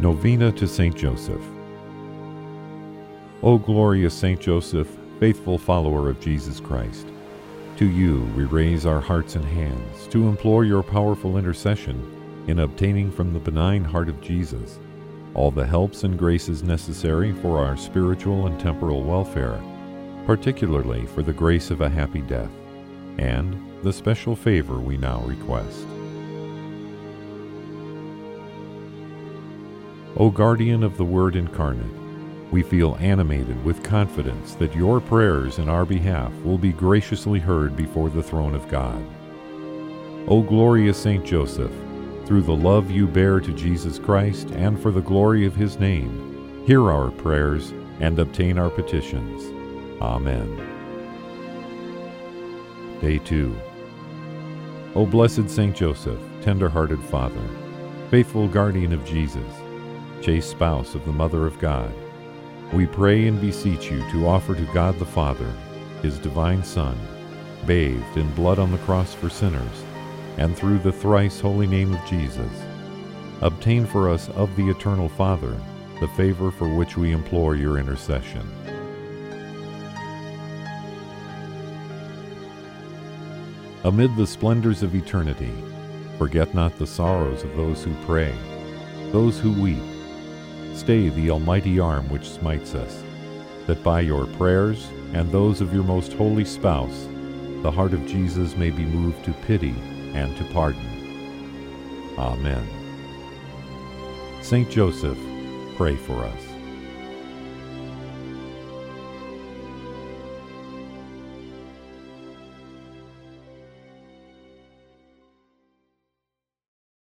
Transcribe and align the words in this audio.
Novena 0.00 0.52
to 0.52 0.68
Saint 0.68 0.96
Joseph. 0.96 1.42
O 3.42 3.58
glorious 3.58 4.14
Saint 4.14 4.40
Joseph, 4.40 4.88
faithful 5.18 5.58
follower 5.58 6.08
of 6.08 6.20
Jesus 6.20 6.60
Christ, 6.60 7.06
to 7.76 7.84
you 7.84 8.22
we 8.36 8.44
raise 8.44 8.86
our 8.86 9.00
hearts 9.00 9.34
and 9.34 9.44
hands 9.44 10.06
to 10.08 10.28
implore 10.28 10.64
your 10.64 10.82
powerful 10.82 11.36
intercession 11.36 12.44
in 12.46 12.60
obtaining 12.60 13.10
from 13.10 13.32
the 13.32 13.40
benign 13.40 13.84
heart 13.84 14.08
of 14.08 14.20
Jesus 14.20 14.78
all 15.34 15.50
the 15.50 15.66
helps 15.66 16.04
and 16.04 16.18
graces 16.18 16.62
necessary 16.62 17.32
for 17.32 17.64
our 17.64 17.76
spiritual 17.76 18.46
and 18.46 18.58
temporal 18.58 19.02
welfare, 19.02 19.60
particularly 20.26 21.06
for 21.06 21.22
the 21.22 21.32
grace 21.32 21.70
of 21.70 21.80
a 21.80 21.88
happy 21.88 22.22
death, 22.22 22.50
and 23.18 23.56
the 23.82 23.92
special 23.92 24.34
favor 24.34 24.80
we 24.80 24.96
now 24.96 25.20
request. 25.22 25.86
O 30.18 30.30
guardian 30.30 30.82
of 30.82 30.96
the 30.96 31.04
Word 31.04 31.36
incarnate, 31.36 31.86
we 32.50 32.60
feel 32.60 32.96
animated 32.98 33.64
with 33.64 33.84
confidence 33.84 34.56
that 34.56 34.74
your 34.74 35.00
prayers 35.00 35.60
in 35.60 35.68
our 35.68 35.84
behalf 35.84 36.32
will 36.42 36.58
be 36.58 36.72
graciously 36.72 37.38
heard 37.38 37.76
before 37.76 38.10
the 38.10 38.22
throne 38.22 38.56
of 38.56 38.68
God. 38.68 39.00
O 40.26 40.42
glorious 40.42 40.98
Saint 40.98 41.24
Joseph, 41.24 41.70
through 42.24 42.42
the 42.42 42.52
love 42.52 42.90
you 42.90 43.06
bear 43.06 43.38
to 43.38 43.52
Jesus 43.52 44.00
Christ 44.00 44.50
and 44.50 44.80
for 44.82 44.90
the 44.90 45.00
glory 45.00 45.46
of 45.46 45.54
his 45.54 45.78
name, 45.78 46.64
hear 46.66 46.90
our 46.90 47.12
prayers 47.12 47.72
and 48.00 48.18
obtain 48.18 48.58
our 48.58 48.70
petitions. 48.70 49.44
Amen. 50.02 50.48
Day 53.00 53.18
2. 53.18 53.56
O 54.96 55.06
blessed 55.06 55.48
Saint 55.48 55.76
Joseph, 55.76 56.20
tender-hearted 56.42 57.00
Father, 57.04 57.48
faithful 58.10 58.48
guardian 58.48 58.92
of 58.92 59.04
Jesus, 59.04 59.57
chaste 60.22 60.50
spouse 60.50 60.94
of 60.94 61.04
the 61.04 61.12
Mother 61.12 61.46
of 61.46 61.58
God, 61.58 61.92
we 62.72 62.86
pray 62.86 63.26
and 63.26 63.40
beseech 63.40 63.90
you 63.90 63.98
to 64.10 64.26
offer 64.26 64.54
to 64.54 64.72
God 64.74 64.98
the 64.98 65.06
Father, 65.06 65.50
his 66.02 66.18
divine 66.18 66.62
Son, 66.62 66.98
bathed 67.66 68.16
in 68.16 68.32
blood 68.34 68.58
on 68.58 68.70
the 68.70 68.78
cross 68.78 69.14
for 69.14 69.30
sinners, 69.30 69.84
and 70.36 70.56
through 70.56 70.78
the 70.78 70.92
thrice 70.92 71.40
holy 71.40 71.66
name 71.66 71.94
of 71.94 72.06
Jesus, 72.06 72.52
obtain 73.40 73.86
for 73.86 74.10
us 74.10 74.28
of 74.30 74.54
the 74.56 74.68
eternal 74.68 75.08
Father 75.08 75.56
the 76.00 76.08
favor 76.08 76.50
for 76.50 76.68
which 76.68 76.96
we 76.96 77.12
implore 77.12 77.56
your 77.56 77.78
intercession. 77.78 78.48
Amid 83.84 84.14
the 84.16 84.26
splendors 84.26 84.82
of 84.82 84.94
eternity, 84.94 85.52
forget 86.18 86.54
not 86.54 86.76
the 86.78 86.86
sorrows 86.86 87.44
of 87.44 87.56
those 87.56 87.82
who 87.82 87.94
pray, 88.04 88.34
those 89.12 89.38
who 89.38 89.52
weep. 89.60 89.97
Stay 90.78 91.08
the 91.08 91.28
almighty 91.28 91.80
arm 91.80 92.08
which 92.08 92.30
smites 92.30 92.76
us, 92.76 93.02
that 93.66 93.82
by 93.82 94.00
your 94.00 94.26
prayers 94.26 94.86
and 95.12 95.30
those 95.30 95.60
of 95.60 95.74
your 95.74 95.82
most 95.82 96.12
holy 96.12 96.44
spouse, 96.44 97.08
the 97.62 97.70
heart 97.70 97.92
of 97.92 98.06
Jesus 98.06 98.56
may 98.56 98.70
be 98.70 98.84
moved 98.84 99.24
to 99.24 99.32
pity 99.32 99.74
and 100.14 100.36
to 100.36 100.44
pardon. 100.54 102.14
Amen. 102.16 102.64
Saint 104.40 104.70
Joseph, 104.70 105.18
pray 105.76 105.96
for 105.96 106.24
us. 106.24 106.47